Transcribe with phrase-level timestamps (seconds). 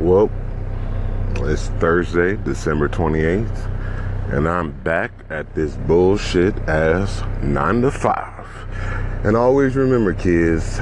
[0.00, 0.28] Well,
[1.36, 9.24] it's Thursday, December 28th, and I'm back at this bullshit ass 9 to 5.
[9.24, 10.80] And always remember, kids,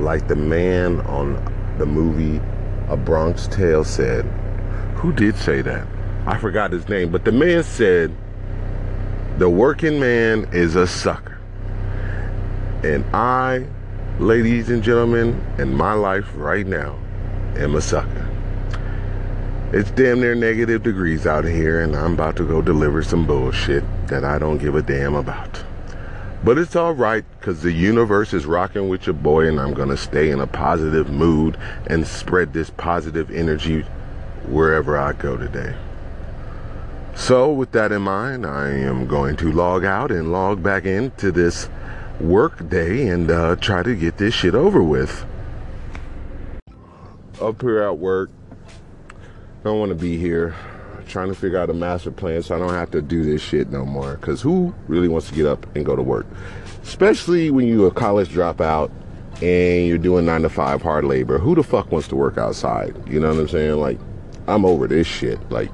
[0.00, 1.34] like the man on
[1.76, 2.40] the movie
[2.88, 4.24] A Bronx Tale said,
[4.96, 5.86] who did say that?
[6.24, 8.16] I forgot his name, but the man said,
[9.36, 11.38] the working man is a sucker.
[12.82, 13.66] And I,
[14.18, 16.98] ladies and gentlemen, in my life right now,
[17.56, 18.28] am a sucker.
[19.72, 23.84] It's damn near negative degrees out here, and I'm about to go deliver some bullshit
[24.06, 25.64] that I don't give a damn about.
[26.44, 29.88] But it's all right, because the universe is rocking with your boy, and I'm going
[29.88, 33.82] to stay in a positive mood and spread this positive energy
[34.46, 35.74] wherever I go today.
[37.16, 41.32] So, with that in mind, I am going to log out and log back into
[41.32, 41.68] this
[42.20, 45.26] work day and uh, try to get this shit over with
[47.40, 48.30] up here at work.
[49.64, 50.54] Don't want to be here.
[51.08, 53.70] Trying to figure out a master plan so I don't have to do this shit
[53.70, 54.16] no more.
[54.16, 56.26] Because who really wants to get up and go to work?
[56.82, 58.90] Especially when you're a college dropout
[59.42, 61.38] and you're doing nine to five hard labor.
[61.38, 62.96] Who the fuck wants to work outside?
[63.08, 63.78] You know what I'm saying?
[63.78, 63.98] Like,
[64.48, 65.38] I'm over this shit.
[65.50, 65.70] Like,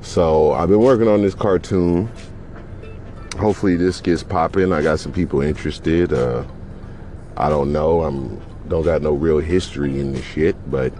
[0.00, 2.10] so I've been working on this cartoon.
[3.38, 4.72] Hopefully this gets popping.
[4.72, 6.12] I got some people interested.
[6.12, 6.44] Uh,
[7.36, 8.02] I don't know.
[8.02, 8.40] I'm
[8.72, 10.94] don't got no real history in the shit, but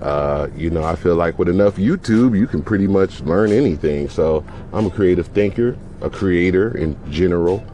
[0.00, 4.08] uh, you know, I feel like with enough YouTube, you can pretty much learn anything.
[4.08, 7.64] So I'm a creative thinker, a creator in general,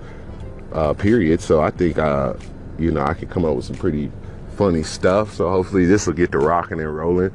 [0.72, 1.42] uh, period.
[1.42, 2.34] So I think, uh,
[2.78, 4.10] you know, I can come up with some pretty
[4.56, 5.34] funny stuff.
[5.34, 7.32] So hopefully this will get to rocking and rolling.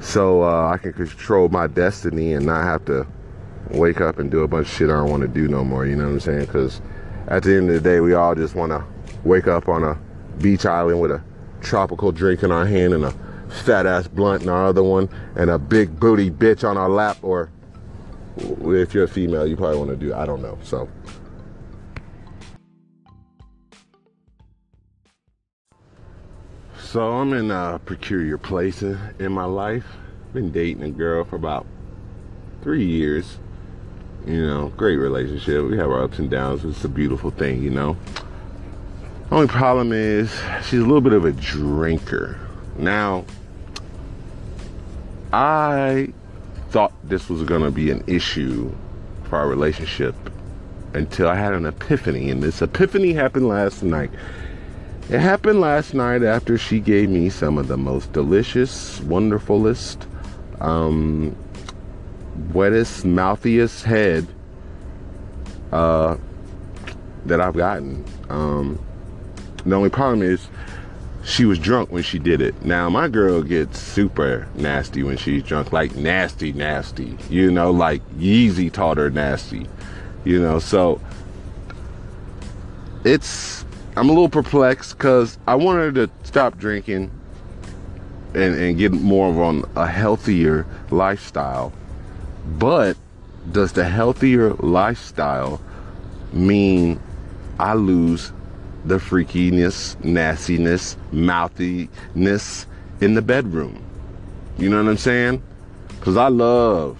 [0.00, 3.06] So uh, I can control my destiny and not have to
[3.70, 5.84] wake up and do a bunch of shit I don't want to do no more.
[5.84, 6.46] You know what I'm saying?
[6.46, 6.80] Because
[7.28, 8.82] at the end of the day, we all just want to
[9.24, 9.98] wake up on a
[10.40, 11.22] beach island with a
[11.60, 13.14] tropical drink in our hand and a
[13.48, 17.16] fat ass blunt in our other one and a big booty bitch on our lap
[17.22, 17.50] or
[18.36, 20.88] if you're a female you probably want to do I don't know so.
[26.78, 29.84] So I'm in a peculiar place in, in my life.
[30.32, 31.66] Been dating a girl for about
[32.62, 33.38] three years.
[34.26, 35.64] You know great relationship.
[35.64, 36.64] We have our ups and downs.
[36.64, 37.96] It's a beautiful thing you know
[39.30, 40.30] only problem is
[40.64, 42.38] she's a little bit of a drinker.
[42.78, 43.24] Now,
[45.32, 46.12] I
[46.70, 48.72] thought this was going to be an issue
[49.24, 50.14] for our relationship
[50.94, 52.30] until I had an epiphany.
[52.30, 54.10] And this epiphany happened last night.
[55.08, 60.06] It happened last night after she gave me some of the most delicious, wonderfulest,
[60.60, 61.36] um,
[62.52, 64.26] wettest, mouthiest head
[65.70, 66.16] uh,
[67.26, 68.04] that I've gotten.
[68.28, 68.78] Um,
[69.66, 70.48] the only problem is
[71.24, 72.64] she was drunk when she did it.
[72.64, 77.18] Now my girl gets super nasty when she's drunk, like nasty, nasty.
[77.28, 79.66] You know, like Yeezy taught her nasty.
[80.24, 81.00] You know, so
[83.04, 83.64] it's
[83.96, 87.10] I'm a little perplexed because I want her to stop drinking
[88.34, 91.72] and, and get more of on a healthier lifestyle.
[92.58, 92.96] But
[93.50, 95.60] does the healthier lifestyle
[96.32, 97.00] mean
[97.58, 98.32] I lose
[98.86, 102.66] the freakiness, nastiness, mouthiness
[103.00, 103.82] in the bedroom.
[104.58, 105.42] You know what I'm saying?
[105.88, 106.98] Because I love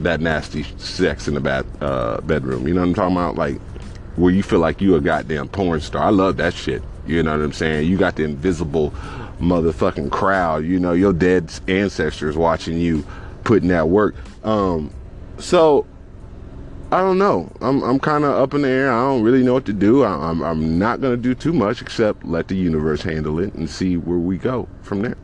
[0.00, 2.68] that nasty sex in the bed, uh, bedroom.
[2.68, 3.36] You know what I'm talking about?
[3.36, 3.60] Like,
[4.16, 6.02] where you feel like you a goddamn porn star.
[6.02, 6.82] I love that shit.
[7.06, 7.88] You know what I'm saying?
[7.88, 8.90] You got the invisible
[9.40, 10.64] motherfucking crowd.
[10.64, 13.06] You know, your dead ancestors watching you
[13.44, 14.16] putting that work.
[14.42, 14.90] Um,
[15.38, 15.86] so
[16.92, 17.50] I don't know.
[17.60, 18.92] I'm I'm kind of up in the air.
[18.92, 20.04] I don't really know what to do.
[20.04, 23.68] I, I'm I'm not gonna do too much except let the universe handle it and
[23.68, 25.16] see where we go from there.